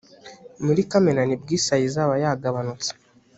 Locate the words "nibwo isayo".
1.25-1.83